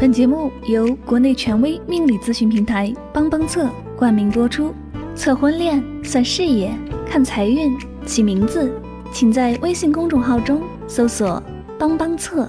[0.00, 4.72] 本节目由国内权威命理咨询平台帮帮测冠名播出。
[5.16, 6.72] 测婚恋、算事业、
[7.04, 7.76] 看财运、
[8.06, 8.72] 起名字，
[9.12, 11.42] 请在微信公众号中搜索
[11.76, 12.48] “帮帮测”。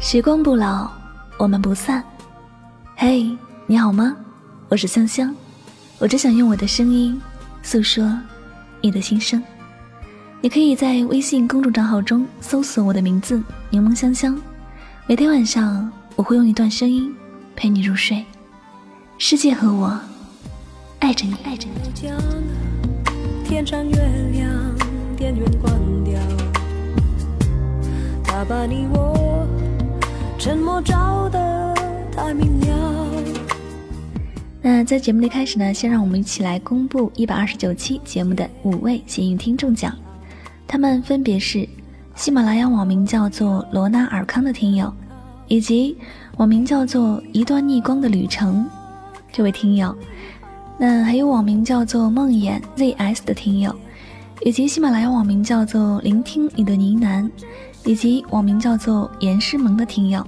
[0.00, 0.90] 时光不老，
[1.38, 2.02] 我们不散。
[2.96, 3.30] 嘿，
[3.68, 4.16] 你好吗？
[4.68, 5.32] 我是香香，
[6.00, 7.22] 我只想用我的声音
[7.62, 8.12] 诉说。
[8.84, 9.42] 你的心声，
[10.42, 13.42] 你可以在微信公众账号中搜索我的名字
[13.72, 14.38] “柠檬香香”。
[15.08, 17.10] 每天晚上，我会用一段声音
[17.56, 18.22] 陪你入睡。
[19.16, 19.98] 世界和我
[20.98, 21.80] 爱着你，爱着你。
[23.42, 23.96] 天上月
[24.34, 24.52] 亮，
[25.16, 25.72] 电源关
[26.04, 26.20] 掉，
[28.22, 29.48] 他把你我
[30.38, 31.74] 沉默照得
[32.14, 32.93] 太明了。
[34.66, 39.94] 那在节目的开始呢，先让我们一起来公布一百二十九期节目的五位幸运听众奖，
[40.66, 41.68] 他们分别是
[42.14, 44.90] 喜马拉雅网名叫做罗纳尔康的听友，
[45.48, 45.94] 以及
[46.38, 48.66] 网名叫做一段逆光的旅程
[49.30, 49.94] 这位听友，
[50.78, 53.76] 那还有网名叫做梦魇 zs 的听友，
[54.46, 57.30] 以及喜马拉雅网名叫做聆听你的呢喃，
[57.84, 60.26] 以及网名叫做严诗萌的听友。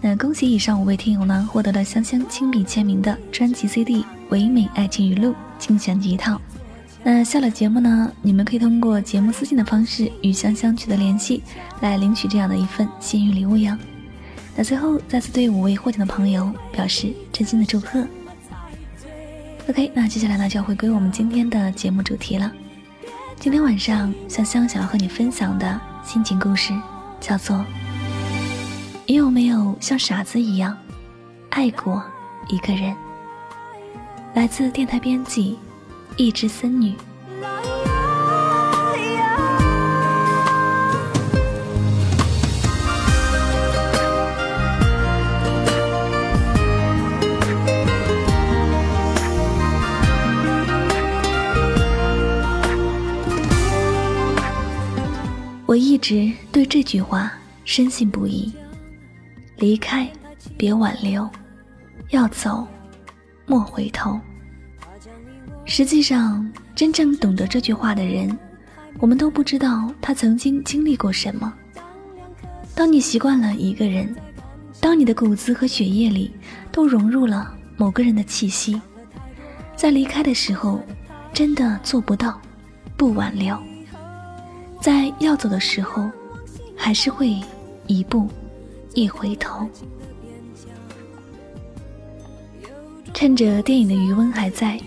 [0.00, 6.40] 那恭喜以上五位听友呢，获得了香香亲笔签名的专辑 CD《唯美爱情语录》精选集一套。
[7.02, 11.42] 那下了节目呢，你们可以通过节目私信的方式与香香取得联系，
[11.80, 13.76] 来领取这样的一份幸运礼物呀。
[14.56, 18.06] 那最后再次对五位获奖的朋友表示真心的祝贺。
[19.68, 22.52] OK，那接下来呢就要回归我们今天的节目主题了。
[23.40, 26.72] 今天晚上香香想要和你分享的心情故事
[27.20, 27.64] 叫做。
[29.10, 30.76] 你有没有像傻子一样
[31.48, 32.04] 爱过
[32.48, 32.94] 一个人？
[34.34, 35.58] 来自电台编辑
[36.18, 36.94] 一只森女。
[55.64, 57.32] 我一直对这句话
[57.64, 58.52] 深信不疑。
[59.58, 60.08] 离开，
[60.56, 61.28] 别挽留；
[62.10, 62.66] 要走，
[63.44, 64.18] 莫回头。
[65.64, 68.38] 实际上，真正懂得这句话的人，
[69.00, 71.52] 我们都不知道他曾经经历过什么。
[72.72, 74.14] 当你习惯了一个人，
[74.80, 76.32] 当你的骨子和血液里
[76.70, 78.80] 都融入了某个人的气息，
[79.74, 80.80] 在离开的时候，
[81.32, 82.40] 真的做不到
[82.96, 83.58] 不挽留。
[84.80, 86.08] 在要走的时候，
[86.76, 87.34] 还是会
[87.88, 88.30] 一步。
[88.94, 89.68] 一回头，
[93.14, 94.78] 趁着电影的余温还在，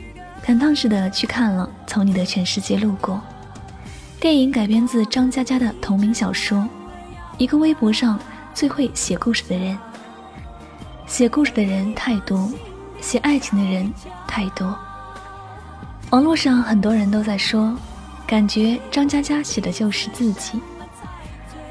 [0.43, 3.15] 感叹似的去看了《从你的全世界路过》。
[4.19, 6.67] 电影改编自张嘉佳的同名小说。
[7.37, 8.19] 一个微博上
[8.53, 9.77] 最会写故事的人，
[11.07, 12.51] 写故事的人太多，
[12.99, 13.91] 写爱情的人
[14.27, 14.77] 太多。
[16.11, 17.75] 网络上很多人都在说，
[18.27, 20.61] 感觉张嘉佳写的就是自己。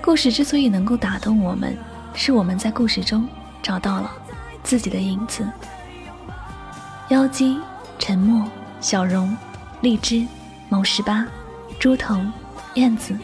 [0.03, 1.77] 故事之所以能够打动我们。
[2.15, 3.27] 是我们在故事中
[3.63, 4.11] 找到了
[4.63, 5.49] 自己的影子。
[7.09, 7.59] 妖姬、
[7.99, 8.49] 沉默、
[8.81, 9.37] 小荣、
[9.81, 10.27] 荔枝、
[10.69, 11.27] 毛十八、
[11.79, 12.21] 猪头、
[12.75, 13.17] 燕子，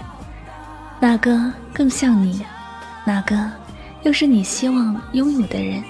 [0.99, 2.45] 哪个更像你？
[3.05, 3.51] 哪个
[4.03, 5.83] 又是你希望拥有的人？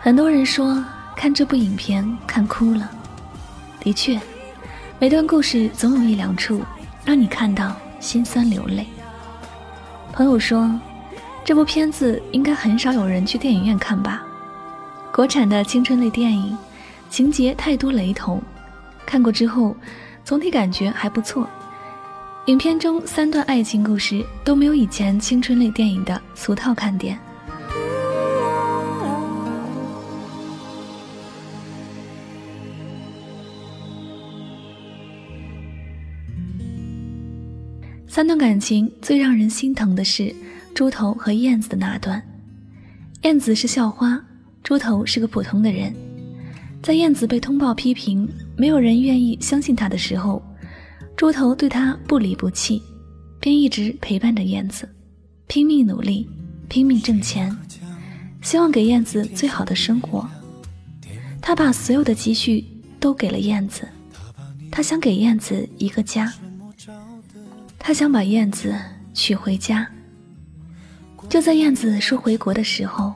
[0.00, 0.82] 很多人说
[1.16, 2.88] 看这部影片看哭了。
[3.80, 4.20] 的确，
[4.98, 6.62] 每段故事总有一两处
[7.04, 8.86] 让你看到心酸流泪。
[10.12, 10.78] 朋友说。
[11.46, 14.26] 这部片子应该很少有人去电影院看吧？
[15.12, 16.58] 国产的青春类电影，
[17.08, 18.42] 情节太多雷同，
[19.06, 19.76] 看过之后，
[20.24, 21.48] 总体感觉还不错。
[22.46, 27.16] 影片中三段爱情故事都没有以前青春类电影的俗套看点。
[38.08, 40.34] 三段感情最让人心疼的是。
[40.76, 42.22] 猪头和燕子的那段，
[43.22, 44.22] 燕子是校花，
[44.62, 45.90] 猪头是个普通的人。
[46.82, 48.28] 在燕子被通报批评，
[48.58, 50.44] 没有人愿意相信他的时候，
[51.16, 52.82] 猪头对他不离不弃，
[53.40, 54.86] 便一直陪伴着燕子，
[55.46, 56.28] 拼命努力，
[56.68, 57.56] 拼命挣钱，
[58.42, 60.28] 希望给燕子最好的生活。
[61.40, 62.62] 他把所有的积蓄
[63.00, 63.88] 都给了燕子，
[64.70, 66.30] 他想给燕子一个家，
[67.78, 68.74] 他想把燕子
[69.14, 69.90] 娶回家。
[71.28, 73.12] 就在燕子说回国的时候，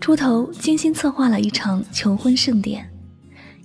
[0.00, 2.88] 猪头精心策划了一场求婚盛典，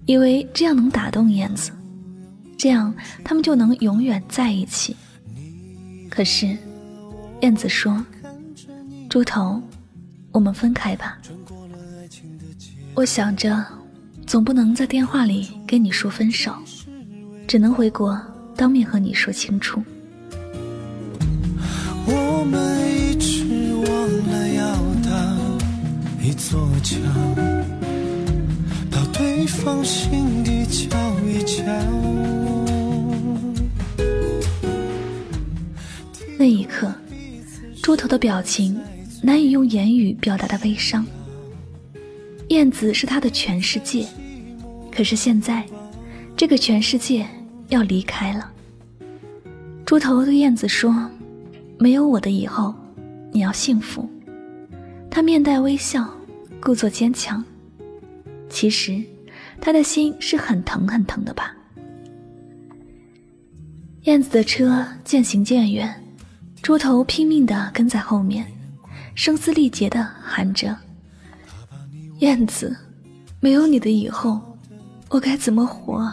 [0.06, 1.71] 以为这样能打动燕子。
[2.57, 2.94] 这样
[3.24, 4.95] 他们就能永远在一起。
[6.09, 6.57] 可是，
[7.41, 8.06] 燕子说
[9.09, 9.62] ：“猪头，
[10.31, 11.18] 我们分开吧。”
[12.95, 13.65] 我想着，
[14.25, 16.53] 总不能在电话里跟你说分手，
[17.47, 18.19] 只能回国
[18.56, 19.81] 当面和你说清楚。
[22.06, 23.08] 我们
[26.29, 26.95] 一座桥，
[28.91, 31.63] 到对方心底瞧一瞧。
[36.37, 36.93] 那一刻，
[37.81, 38.79] 猪头的表情
[39.23, 41.03] 难以用言语表达的悲伤。
[42.49, 44.05] 燕子是他的全世界，
[44.91, 45.65] 可是现在，
[46.37, 47.25] 这个全世界
[47.69, 48.51] 要离开了。
[49.83, 51.09] 猪头对燕子说
[51.79, 52.75] ：“没有我的以后，
[53.31, 54.07] 你要幸福。”
[55.09, 56.07] 他面带微笑，
[56.61, 57.44] 故作坚强。
[58.50, 59.03] 其实，
[59.61, 61.56] 他的心是很疼很疼的吧。
[64.03, 65.94] 燕子的车渐行渐远，
[66.61, 68.47] 猪头拼命地跟在后面，
[69.13, 70.75] 声嘶力竭地喊着。
[72.19, 72.75] 燕子，
[73.39, 74.41] 没有你的以后，
[75.09, 76.12] 我该怎么活？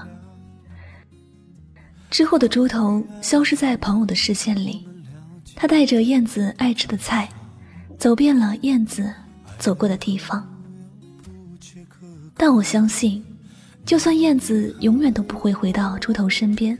[2.10, 4.87] 之后的猪头消失在朋友的视线里，
[5.54, 7.28] 他带着燕子爱吃的菜，
[7.99, 9.12] 走遍了燕子
[9.58, 10.47] 走过的地方。
[12.37, 13.25] 但我相信，
[13.85, 16.79] 就算燕子永远都不会回到猪头身边，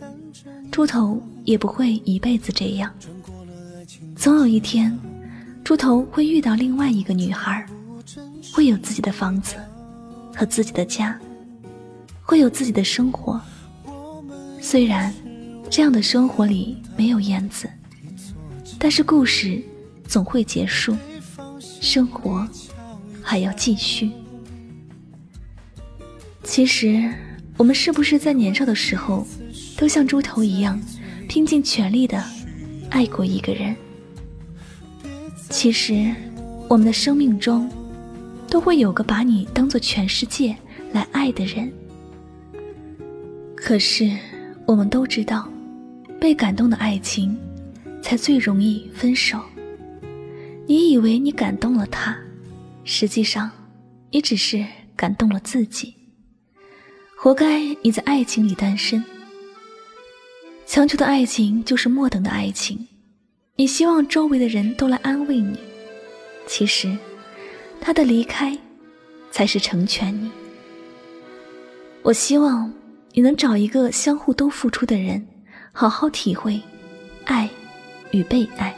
[0.70, 2.93] 猪头也不会一辈子这样。
[4.14, 4.99] 总有一天，
[5.64, 7.67] 猪头会遇到另外一个女孩。
[8.55, 9.56] 会有自己的房子
[10.34, 11.19] 和自己的家，
[12.22, 13.38] 会有自己的生活。
[14.62, 15.12] 虽然
[15.69, 17.69] 这样的生活里没有燕子，
[18.79, 19.62] 但是故事
[20.06, 20.96] 总会结束，
[21.86, 22.46] 生活
[23.22, 24.10] 还要继续。
[26.42, 27.08] 其实，
[27.56, 29.26] 我们是不是在年少的时候，
[29.76, 30.80] 都像猪头一样，
[31.28, 32.22] 拼尽全力的
[32.90, 33.76] 爱过一个人？
[35.48, 36.12] 其实，
[36.68, 37.70] 我们的生命中。
[38.48, 40.54] 都会有个把你当做全世界
[40.92, 41.70] 来爱的人，
[43.56, 44.08] 可是
[44.64, 45.50] 我们都知道，
[46.20, 47.36] 被感动的爱情
[48.00, 49.40] 才最容易分手。
[50.68, 52.16] 你以为你感动了他，
[52.82, 53.50] 实际上
[54.10, 54.64] 你只是
[54.96, 55.94] 感动了自己。
[57.16, 59.02] 活该你在爱情里单身。
[60.66, 62.86] 强求的爱情就是末等的爱情，
[63.54, 65.58] 你希望周围的人都来安慰你，
[66.46, 66.96] 其实。
[67.80, 68.58] 他的离开，
[69.30, 70.28] 才是成全你。
[72.02, 72.72] 我希望
[73.12, 75.24] 你能找一个相互都付出的人，
[75.70, 76.60] 好好体会
[77.26, 77.48] 爱
[78.10, 78.74] 与被爱。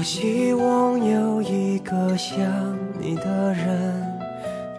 [0.00, 2.40] 多希望有一个像
[2.98, 4.18] 你的人，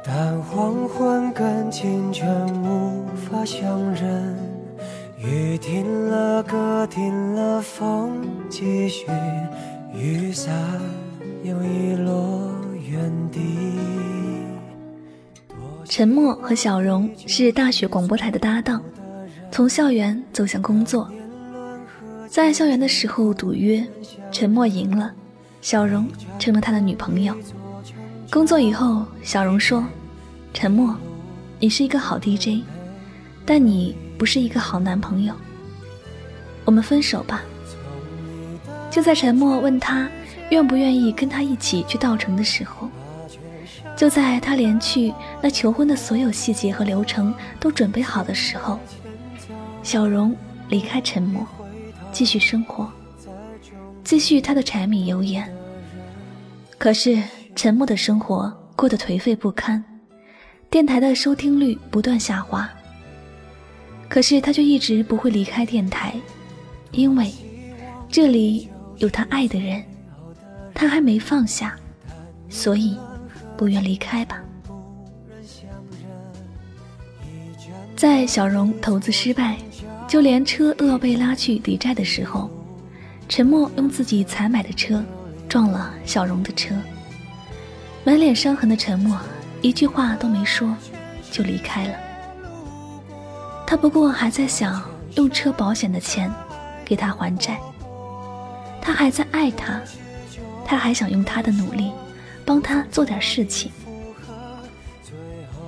[0.04, 2.28] 但黄昏跟清晨
[2.64, 4.36] 无法相认。
[5.20, 9.06] 雨停了，歌停了，风继续，
[9.94, 10.52] 雨伞
[11.44, 12.52] 又遗落
[12.90, 13.40] 原地。
[15.86, 18.82] 陈默和小荣是大学广播台的搭档，
[19.52, 21.08] 从校园走向工作。
[22.32, 23.86] 在校园的时候赌约，
[24.32, 25.12] 陈默赢了，
[25.62, 26.08] 小荣
[26.40, 27.36] 成了他的女朋友。
[28.32, 29.86] 工作以后，小荣说
[30.54, 30.96] ：“陈默，
[31.60, 32.64] 你是一个好 DJ，
[33.46, 35.34] 但你……”不是一个好男朋友，
[36.64, 37.42] 我们分手吧。
[38.90, 40.08] 就在陈默问他
[40.52, 42.88] 愿不愿意跟他一起去稻城的时候，
[43.98, 45.12] 就在他连去
[45.42, 48.80] 那求婚的所有细节和流程都准备好的时候，
[49.84, 50.34] 小荣
[50.70, 51.46] 离开陈默，
[52.12, 52.92] 继续生活，
[54.04, 55.50] 继续他的柴米油盐。
[56.78, 57.22] 可是
[57.56, 59.84] 陈默的生活过得颓废不堪，
[60.70, 62.70] 电台的收听率不断下滑。
[64.10, 66.14] 可是他却一直不会离开电台，
[66.92, 67.32] 因为
[68.10, 69.82] 这里有他爱的人，
[70.74, 71.76] 他还没放下，
[72.50, 72.98] 所以
[73.56, 74.42] 不愿离开吧。
[77.96, 79.56] 在小荣投资失败，
[80.12, 82.52] 就连车都要被拉去抵债的时候，
[83.30, 85.02] 陈默用自己才买的车
[85.48, 86.76] 撞了小荣的车，
[88.04, 89.18] 满脸伤痕的陈默
[89.62, 90.76] 一句话都没说，
[91.32, 91.94] 就离开了。
[93.66, 94.84] 他不过还在想
[95.16, 96.30] 用车保险的钱
[96.84, 97.58] 给他还债，
[98.82, 99.82] 他还在爱他，
[100.66, 101.90] 他还想用他的努力
[102.44, 103.72] 帮他做点事情。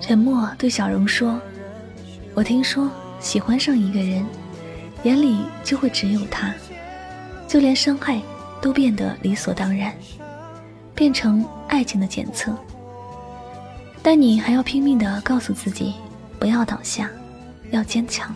[0.01, 1.39] 沉默对小荣说
[2.35, 2.91] ：“我听说
[3.23, 4.23] 喜欢上一个人，
[5.03, 6.53] 眼里就会只有他，
[7.47, 8.21] 就连伤害
[8.61, 9.91] 都变得理所当然。
[10.93, 12.55] 变成爱情的检测。
[14.03, 15.95] 但你还要拼命的告诉自己，
[16.37, 17.09] 不要倒下，
[17.71, 18.35] 要坚强。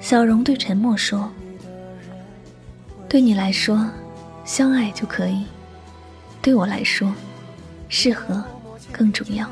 [0.00, 1.30] 小荣对沉默说
[3.08, 3.88] ：“对你来说，
[4.44, 5.44] 相爱就可以；
[6.42, 7.14] 对我来说，
[7.88, 8.44] 适合
[8.92, 9.48] 更重要。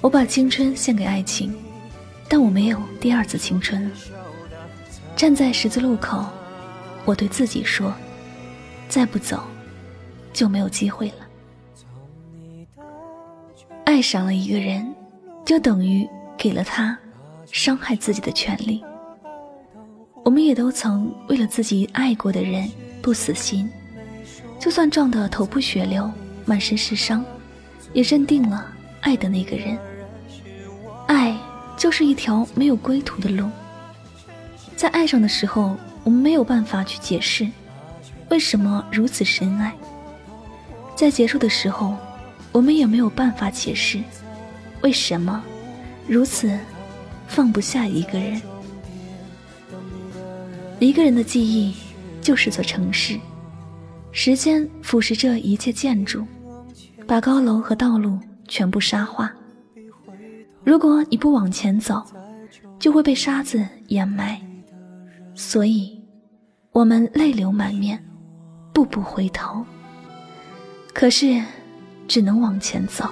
[0.00, 1.54] 我把青春献给爱情，
[2.32, 3.92] 但我没有第二次青春。
[5.14, 6.24] 站在十字路口，
[7.04, 7.92] 我对自己说：
[8.88, 9.42] 再不走，
[10.32, 12.84] 就没有机会了。”
[13.84, 14.94] 爱上了一个人，
[15.44, 16.08] 就等于
[16.38, 16.98] 给了他
[17.50, 18.82] 伤害自己的权利。
[20.24, 22.66] 我们也都曾为了自己爱过的人
[23.02, 23.70] 不死心，
[24.58, 26.10] 就算撞得头破血流、
[26.46, 27.22] 满身是伤，
[27.92, 28.72] 也认定了
[29.02, 29.78] 爱的那个人。
[31.06, 31.36] 爱
[31.82, 33.50] 就是一条没有归途的路。
[34.76, 37.44] 在爱上的时候，我们没有办法去解释
[38.30, 39.72] 为什么如此深爱；
[40.94, 41.96] 在结束的时候，
[42.52, 44.00] 我们也没有办法解释，
[44.82, 45.42] 为什么
[46.06, 46.56] 如此
[47.26, 48.40] 放不下一个人。
[50.78, 51.74] 一个人的记忆
[52.20, 53.18] 就是座城市，
[54.12, 56.24] 时间腐蚀着一切建筑，
[57.08, 59.32] 把高楼和道路全部沙化。
[60.64, 62.02] 如果你不往前走，
[62.78, 64.40] 就会被沙子掩埋。
[65.34, 66.00] 所以，
[66.70, 68.02] 我们泪流满面，
[68.72, 69.64] 步步回头。
[70.92, 71.42] 可是。
[72.08, 73.08] 只能往前走。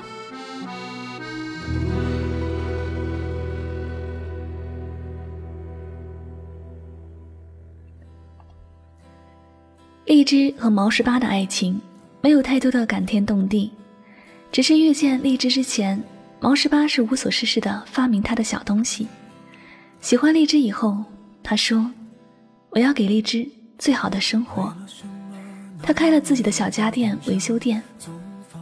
[10.05, 11.81] 荔枝和毛十八的爱情
[12.21, 13.71] 没有太多的感天动地，
[14.53, 16.03] 只是遇见荔枝之前，
[16.41, 19.07] 毛十八是无所事事的发明他的小东西。
[20.01, 21.05] 喜欢荔枝以后，
[21.43, 21.91] 他说
[22.71, 23.47] ：“我要给荔枝
[23.79, 24.75] 最好的生活。”
[25.83, 27.83] 他开了自己的小家电维修店。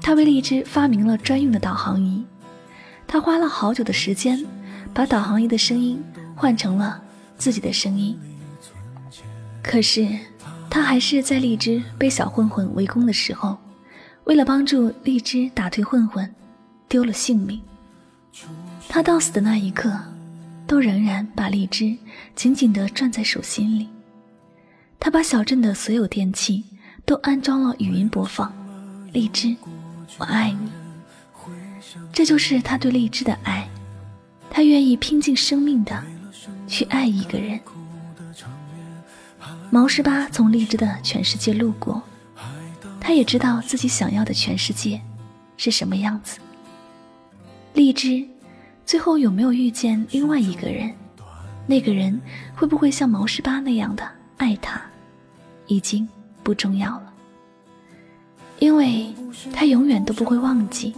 [0.03, 2.25] 他为荔枝发明了专用的导航仪，
[3.07, 4.45] 他花了好久的时间，
[4.93, 6.03] 把导航仪的声音
[6.35, 7.01] 换成了
[7.37, 8.19] 自己的声音。
[9.63, 10.09] 可是，
[10.71, 13.57] 他还是在荔枝被小混混围攻的时候，
[14.25, 16.33] 为了帮助荔枝打退混混，
[16.89, 17.61] 丢了性命。
[18.89, 19.99] 他到死的那一刻，
[20.67, 21.97] 都仍然把荔枝
[22.35, 23.89] 紧紧地攥在手心里。
[25.01, 26.65] 他把小镇的所有电器
[27.05, 28.53] 都安装了语音播放，
[29.13, 29.57] 荔枝。
[30.19, 30.71] 我爱你，
[32.13, 33.69] 这就是他对荔枝的爱。
[34.51, 36.03] 他愿意拼尽生命的
[36.67, 37.61] 去爱一个人。
[39.71, 42.03] 毛十八从荔枝的全世界路过，
[42.99, 45.01] 他也知道自己想要的全世界
[45.57, 46.39] 是什么样子。
[47.79, 48.27] 荔枝
[48.85, 50.93] 最后有没有遇见另外一个人？
[51.65, 52.21] 那个人
[52.53, 54.03] 会不会像毛十八那样的
[54.37, 54.83] 爱他？
[55.69, 56.07] 已经
[56.43, 57.13] 不重要了。
[58.59, 59.15] 因为
[59.53, 60.93] 他永远都不会忘记，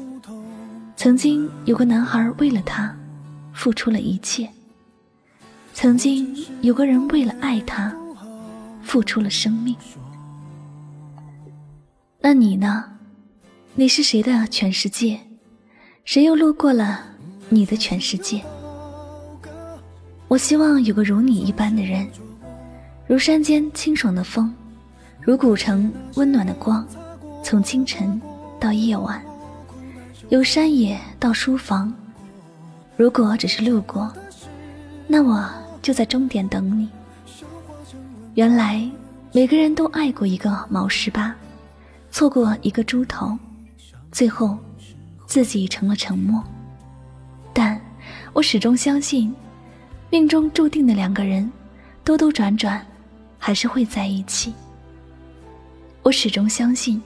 [0.96, 2.96] 曾经有个男孩为了他
[3.52, 4.48] 付出了一切，
[5.74, 7.94] 曾经有个人为了爱他
[8.82, 9.76] 付出了生命。
[12.22, 12.86] 那你呢？
[13.74, 15.20] 你是谁的全世界？
[16.04, 17.00] 谁又路过了
[17.48, 18.42] 你的全世界？
[20.28, 22.08] 我希望有个如你一般的人，
[23.06, 24.52] 如山间清爽的风，
[25.20, 26.86] 如古城温暖的光。
[27.42, 28.20] 从清晨
[28.60, 29.22] 到夜晚，
[30.28, 31.92] 由山野到书房。
[32.96, 34.12] 如果只是路过，
[35.06, 35.48] 那我
[35.80, 36.88] 就在终点等你。
[38.34, 38.88] 原来
[39.32, 41.34] 每个人都爱过一个毛十八，
[42.10, 43.36] 错过一个猪头，
[44.12, 44.56] 最后
[45.30, 46.42] 自己成了沉默。
[47.52, 47.80] 但
[48.32, 49.32] 我始终相信，
[50.10, 51.48] 命中注定的两个人，
[52.02, 52.84] 兜兜转转，
[53.38, 54.52] 还是会在一起。
[56.02, 57.00] 我始终相信。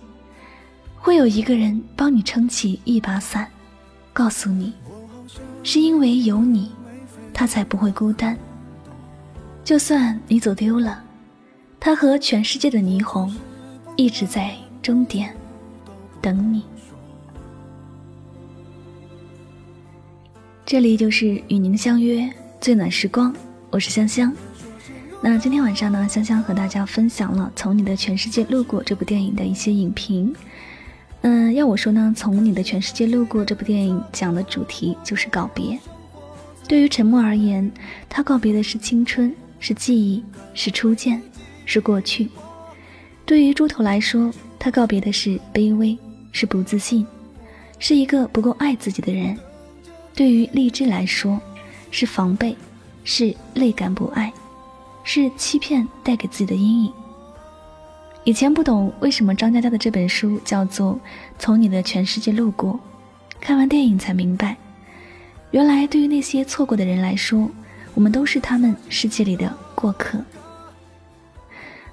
[0.97, 3.47] 会有一个人帮你撑起一把伞，
[4.15, 4.73] 告诉你，
[5.63, 6.73] 是因为有你，
[7.35, 8.35] 他才不会孤单。
[9.63, 11.05] 就算你走丢了，
[11.79, 13.37] 他和全世界的霓虹，
[13.97, 15.37] 一直在终点
[16.23, 16.65] 等你。
[20.67, 22.27] 这里就是与您相约
[22.59, 23.35] 最暖时光，
[23.69, 24.33] 我是香香。
[25.21, 30.35] 那今天晚上呢，香香和大家分享了《从你的全世界路过》这部电影的一些影评。
[31.21, 35.79] 嗯，要我说呢，从你的全世界路过这部电影讲的主题就是告别。
[36.67, 37.71] 对于陈默而言，
[38.09, 41.21] 他告别的是青春，是记忆，是初见，
[41.67, 42.27] 是过去；
[43.27, 45.97] 对于猪头来说，他告别的是卑微，
[46.33, 47.07] 是不自信，
[47.79, 49.37] 是一个不够爱自己的人；
[50.15, 51.41] 对于荔枝来说，
[51.91, 52.57] 是防备，
[53.03, 54.33] 是泪感不爱，
[55.03, 56.93] 是欺骗带给自己的阴影。
[58.23, 60.95] 以前不懂为什么张嘉佳的这本书叫做
[61.39, 62.73] 《从你的全世界路过》，
[63.41, 64.57] 看完电影才明白，
[65.51, 67.51] 原来对于那些错过的人来说，
[67.93, 70.19] 我们都是他们世界里的过客。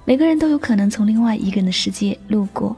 [0.04, 2.76] 每个人都有可能从另外一个人的世界路过，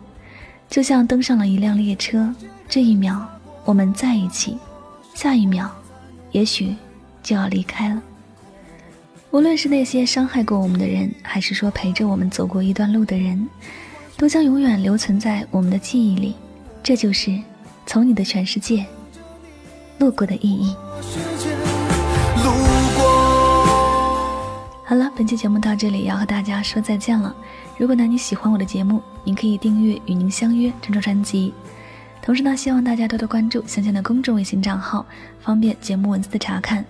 [0.68, 2.34] 就像登上了一辆列车，
[2.68, 3.24] 这一秒
[3.64, 4.58] 我们在一起，
[5.14, 5.70] 下一秒，
[6.32, 6.74] 也许
[7.22, 8.02] 就要离开了。
[9.30, 13.48] 无论是那些伤害过我们的人，还是说陪着我们走过一段路的人，
[14.16, 16.34] 都将永远留存在我们的记忆里。
[16.82, 17.40] 这就是
[17.86, 18.84] 从你的全世界
[19.98, 20.76] 路过的意义。
[24.84, 27.34] 好了，本期节目到这里要和大家说再见了。
[27.78, 31.54] 如果呢你喜欢我的节目，您可以订阅《与您相约》郑州专辑。
[32.24, 35.04] 同时呢，希望大家多多关注香香的公众微信账号，
[35.42, 36.82] 方便节目文字的查看。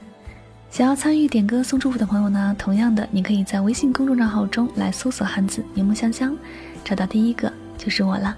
[0.70, 6.36] 想要参与点歌送祝福的朋友呢，同样的，你可以在微信公众账号中来搜索汉字“柠檬香香”，
[6.84, 8.36] 找到第一个就是我了。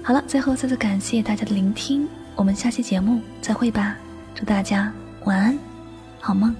[0.00, 3.96] 好了，最后再次感谢大家的聆听，我们下期节目再会吧，
[4.32, 4.92] 祝大家
[5.24, 5.58] 晚安，
[6.20, 6.54] 好梦。